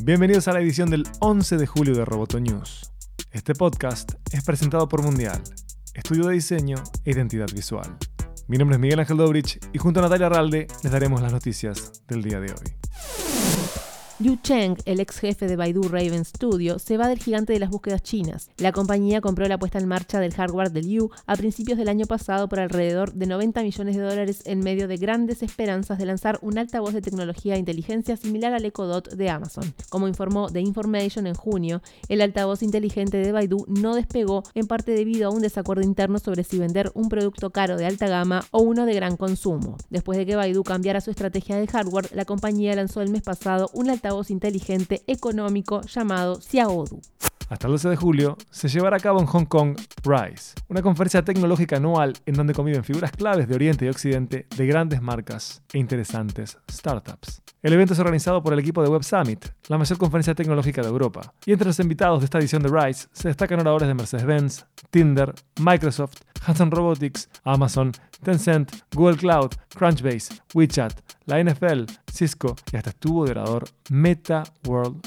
Bienvenidos 0.00 0.46
a 0.46 0.52
la 0.52 0.60
edición 0.60 0.90
del 0.90 1.02
11 1.18 1.56
de 1.56 1.66
julio 1.66 1.92
de 1.92 2.04
Roboto 2.04 2.38
News. 2.38 2.92
Este 3.32 3.52
podcast 3.52 4.12
es 4.30 4.44
presentado 4.44 4.88
por 4.88 5.02
Mundial, 5.02 5.42
estudio 5.92 6.28
de 6.28 6.34
diseño 6.34 6.76
e 7.04 7.10
identidad 7.10 7.48
visual. 7.52 7.96
Mi 8.46 8.58
nombre 8.58 8.76
es 8.76 8.80
Miguel 8.80 9.00
Ángel 9.00 9.16
Dobrich 9.16 9.58
y 9.72 9.78
junto 9.78 9.98
a 9.98 10.04
Natalia 10.04 10.26
Arralde 10.26 10.68
les 10.84 10.92
daremos 10.92 11.20
las 11.20 11.32
noticias 11.32 12.04
del 12.06 12.22
día 12.22 12.38
de 12.38 12.52
hoy. 12.52 13.27
Liu 14.20 14.36
Cheng, 14.42 14.76
el 14.84 14.98
ex 14.98 15.20
jefe 15.20 15.46
de 15.46 15.54
Baidu 15.54 15.82
Raven 15.82 16.24
Studio, 16.24 16.80
se 16.80 16.96
va 16.96 17.06
del 17.06 17.20
gigante 17.20 17.52
de 17.52 17.60
las 17.60 17.70
búsquedas 17.70 18.02
chinas. 18.02 18.50
La 18.56 18.72
compañía 18.72 19.20
compró 19.20 19.46
la 19.46 19.60
puesta 19.60 19.78
en 19.78 19.86
marcha 19.86 20.18
del 20.18 20.34
hardware 20.34 20.72
de 20.72 20.82
Liu 20.82 21.08
a 21.26 21.36
principios 21.36 21.78
del 21.78 21.88
año 21.88 22.04
pasado 22.04 22.48
por 22.48 22.58
alrededor 22.58 23.12
de 23.12 23.26
90 23.26 23.62
millones 23.62 23.94
de 23.94 24.02
dólares 24.02 24.42
en 24.44 24.58
medio 24.58 24.88
de 24.88 24.96
grandes 24.96 25.44
esperanzas 25.44 25.98
de 25.98 26.06
lanzar 26.06 26.40
un 26.42 26.58
altavoz 26.58 26.94
de 26.94 27.00
tecnología 27.00 27.54
e 27.54 27.58
inteligencia 27.60 28.16
similar 28.16 28.52
al 28.54 28.64
Echo 28.64 28.86
Dot 28.86 29.08
de 29.08 29.30
Amazon. 29.30 29.72
Como 29.88 30.08
informó 30.08 30.50
The 30.50 30.62
Information 30.62 31.28
en 31.28 31.34
junio, 31.34 31.80
el 32.08 32.20
altavoz 32.20 32.64
inteligente 32.64 33.18
de 33.18 33.30
Baidu 33.30 33.66
no 33.68 33.94
despegó 33.94 34.42
en 34.54 34.66
parte 34.66 34.96
debido 34.96 35.28
a 35.28 35.32
un 35.32 35.42
desacuerdo 35.42 35.82
interno 35.82 36.18
sobre 36.18 36.42
si 36.42 36.58
vender 36.58 36.90
un 36.94 37.08
producto 37.08 37.50
caro 37.50 37.76
de 37.76 37.86
alta 37.86 38.08
gama 38.08 38.44
o 38.50 38.62
uno 38.62 38.84
de 38.84 38.94
gran 38.94 39.16
consumo. 39.16 39.76
Después 39.90 40.18
de 40.18 40.26
que 40.26 40.34
Baidu 40.34 40.64
cambiara 40.64 41.00
su 41.00 41.12
estrategia 41.12 41.56
de 41.56 41.68
hardware, 41.68 42.10
la 42.12 42.24
compañía 42.24 42.74
lanzó 42.74 43.00
el 43.00 43.10
mes 43.10 43.22
pasado 43.22 43.70
un 43.74 43.90
altavoz 43.90 44.07
voz 44.12 44.30
inteligente 44.30 45.02
económico 45.06 45.82
llamado 45.82 46.40
Xiaodu. 46.40 47.00
Hasta 47.48 47.66
el 47.66 47.72
12 47.72 47.88
de 47.88 47.96
julio 47.96 48.36
se 48.50 48.68
llevará 48.68 48.98
a 48.98 49.00
cabo 49.00 49.20
en 49.20 49.26
Hong 49.26 49.46
Kong 49.46 49.76
RISE, 50.04 50.54
una 50.68 50.82
conferencia 50.82 51.22
tecnológica 51.22 51.76
anual 51.76 52.12
en 52.26 52.34
donde 52.34 52.52
conviven 52.52 52.84
figuras 52.84 53.10
claves 53.10 53.48
de 53.48 53.54
Oriente 53.54 53.86
y 53.86 53.88
Occidente 53.88 54.46
de 54.54 54.66
grandes 54.66 55.00
marcas 55.00 55.62
e 55.72 55.78
interesantes 55.78 56.58
startups. 56.70 57.42
El 57.62 57.72
evento 57.72 57.94
es 57.94 57.98
organizado 57.98 58.42
por 58.42 58.52
el 58.52 58.58
equipo 58.58 58.82
de 58.82 58.88
Web 58.88 59.02
Summit, 59.02 59.46
la 59.68 59.78
mayor 59.78 59.98
conferencia 59.98 60.34
tecnológica 60.34 60.82
de 60.82 60.88
Europa, 60.88 61.32
y 61.46 61.52
entre 61.52 61.66
los 61.66 61.80
invitados 61.80 62.20
de 62.20 62.26
esta 62.26 62.38
edición 62.38 62.62
de 62.62 62.68
RISE 62.68 63.08
se 63.12 63.28
destacan 63.28 63.60
oradores 63.60 63.88
de 63.88 63.94
Mercedes-Benz, 63.94 64.66
Tinder, 64.90 65.34
Microsoft, 65.58 66.20
Hanson 66.46 66.70
Robotics, 66.70 67.28
Amazon, 67.44 67.92
Tencent, 68.22 68.72
Google 68.94 69.16
Cloud, 69.16 69.52
Crunchbase, 69.74 70.34
WeChat, 70.54 70.92
la 71.26 71.42
NFL, 71.42 71.84
Cisco 72.12 72.56
y 72.72 72.76
hasta 72.76 72.90
estuvo 72.90 73.24
de 73.24 73.32
orador 73.32 73.64
Meta 73.90 74.44
World 74.66 75.00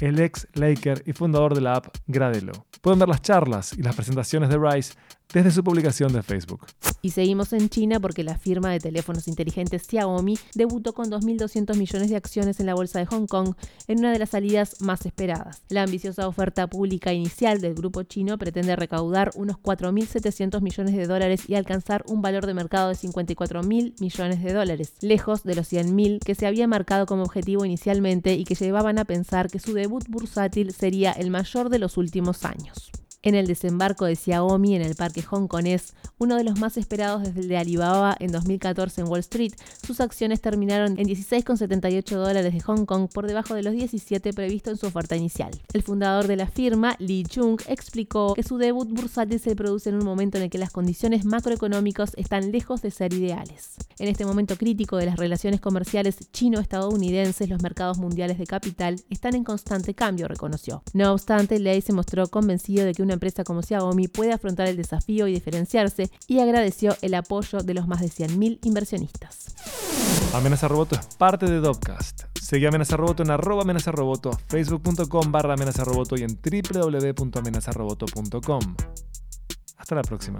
El 0.00 0.20
ex 0.20 0.46
Laker 0.54 1.02
y 1.06 1.12
fundador 1.12 1.54
de 1.54 1.60
la 1.60 1.74
app 1.74 1.88
Gradelo. 2.06 2.52
Pueden 2.80 2.98
ver 2.98 3.08
las 3.08 3.22
charlas 3.22 3.72
y 3.72 3.82
las 3.82 3.94
presentaciones 3.94 4.48
de 4.48 4.58
Rice 4.58 4.94
desde 5.32 5.50
su 5.50 5.64
publicación 5.64 6.12
de 6.12 6.22
Facebook. 6.22 6.66
Y 7.04 7.10
seguimos 7.10 7.52
en 7.52 7.68
China 7.68 7.98
porque 7.98 8.22
la 8.22 8.38
firma 8.38 8.70
de 8.70 8.78
teléfonos 8.78 9.26
inteligentes 9.26 9.88
Xiaomi 9.88 10.38
debutó 10.54 10.92
con 10.92 11.10
2.200 11.10 11.76
millones 11.76 12.10
de 12.10 12.16
acciones 12.16 12.60
en 12.60 12.66
la 12.66 12.74
bolsa 12.74 13.00
de 13.00 13.06
Hong 13.06 13.26
Kong 13.26 13.54
en 13.88 13.98
una 13.98 14.12
de 14.12 14.20
las 14.20 14.30
salidas 14.30 14.80
más 14.80 15.04
esperadas. 15.04 15.62
La 15.68 15.82
ambiciosa 15.82 16.28
oferta 16.28 16.68
pública 16.68 17.12
inicial 17.12 17.60
del 17.60 17.74
grupo 17.74 18.04
chino 18.04 18.38
pretende 18.38 18.76
recaudar 18.76 19.32
unos 19.34 19.56
4.700 19.56 20.60
millones 20.60 20.94
de 20.94 21.06
dólares 21.08 21.42
y 21.48 21.56
alcanzar 21.56 22.04
un 22.06 22.22
valor 22.22 22.46
de 22.46 22.54
mercado 22.54 22.90
de 22.90 22.94
54.000 22.94 24.00
millones 24.00 24.42
de 24.42 24.52
dólares, 24.52 24.92
lejos 25.00 25.42
de 25.42 25.56
los 25.56 25.72
100.000 25.72 26.20
que 26.20 26.36
se 26.36 26.46
había 26.46 26.68
marcado 26.68 27.06
como 27.06 27.24
objetivo 27.24 27.64
inicialmente 27.64 28.34
y 28.34 28.44
que 28.44 28.54
llevaban 28.54 28.98
a 28.98 29.04
pensar 29.04 29.50
que 29.50 29.58
su 29.58 29.72
debut 29.72 30.04
bursátil 30.08 30.72
sería 30.72 31.10
el 31.10 31.30
mayor 31.30 31.68
de 31.68 31.80
los 31.80 31.96
últimos 31.96 32.44
años 32.44 32.92
en 33.22 33.34
el 33.34 33.46
desembarco 33.46 34.04
de 34.04 34.16
Xiaomi 34.16 34.76
en 34.76 34.82
el 34.82 34.94
parque 34.94 35.22
hongkonés, 35.28 35.94
uno 36.18 36.36
de 36.36 36.44
los 36.44 36.58
más 36.58 36.76
esperados 36.76 37.22
desde 37.22 37.40
el 37.40 37.48
de 37.48 37.56
Alibaba 37.56 38.16
en 38.18 38.32
2014 38.32 39.00
en 39.00 39.08
Wall 39.08 39.20
Street. 39.20 39.52
Sus 39.84 40.00
acciones 40.00 40.40
terminaron 40.40 40.98
en 40.98 41.06
16,78 41.06 42.16
dólares 42.16 42.52
de 42.52 42.60
Hong 42.60 42.84
Kong 42.84 43.08
por 43.12 43.26
debajo 43.26 43.54
de 43.54 43.62
los 43.62 43.72
17 43.74 44.32
previsto 44.32 44.70
en 44.70 44.76
su 44.76 44.86
oferta 44.86 45.16
inicial. 45.16 45.50
El 45.72 45.82
fundador 45.82 46.26
de 46.26 46.36
la 46.36 46.46
firma, 46.46 46.96
Li 46.98 47.24
Chung, 47.24 47.60
explicó 47.66 48.34
que 48.34 48.42
su 48.42 48.58
debut 48.58 48.88
bursátil 48.88 49.40
se 49.40 49.56
produce 49.56 49.90
en 49.90 49.96
un 49.96 50.04
momento 50.04 50.38
en 50.38 50.44
el 50.44 50.50
que 50.50 50.58
las 50.58 50.70
condiciones 50.70 51.24
macroeconómicas 51.24 52.12
están 52.16 52.52
lejos 52.52 52.82
de 52.82 52.90
ser 52.90 53.12
ideales. 53.12 53.76
En 53.98 54.08
este 54.08 54.24
momento 54.24 54.56
crítico 54.56 54.96
de 54.96 55.06
las 55.06 55.16
relaciones 55.16 55.60
comerciales 55.60 56.16
chino-estadounidenses, 56.32 57.48
los 57.48 57.62
mercados 57.62 57.98
mundiales 57.98 58.38
de 58.38 58.46
capital 58.46 59.00
están 59.10 59.34
en 59.34 59.44
constante 59.44 59.94
cambio, 59.94 60.28
reconoció. 60.28 60.82
No 60.92 61.12
obstante, 61.12 61.58
Lei 61.58 61.80
se 61.80 61.92
mostró 61.92 62.26
convencido 62.28 62.84
de 62.84 62.94
que 62.94 63.02
empresa 63.14 63.44
como 63.44 63.62
Xiaomi 63.62 64.08
puede 64.08 64.32
afrontar 64.32 64.68
el 64.68 64.76
desafío 64.76 65.26
y 65.26 65.32
diferenciarse 65.32 66.10
y 66.26 66.40
agradeció 66.40 66.94
el 67.02 67.14
apoyo 67.14 67.60
de 67.60 67.74
los 67.74 67.88
más 67.88 68.00
de 68.00 68.08
100.000 68.08 68.58
inversionistas. 68.62 69.54
Amenaza 70.34 70.68
Roboto 70.68 70.96
es 70.96 71.06
parte 71.16 71.46
de 71.46 71.60
Dopcast. 71.60 72.22
Seguí 72.40 72.66
Amenaza 72.66 72.96
Roboto 72.96 73.22
en 73.22 73.30
arroba 73.30 73.62
amenaza 73.62 73.92
facebook.com 74.48 75.32
barra 75.32 75.54
amenaza 75.54 75.84
roboto 75.84 76.16
y 76.16 76.22
en 76.22 76.38
www.amenazaroboto.com. 76.42 78.76
Hasta 79.78 79.94
la 79.94 80.02
próxima. 80.02 80.38